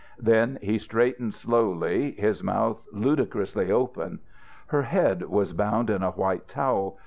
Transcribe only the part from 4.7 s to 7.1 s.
head was bound in a white towel.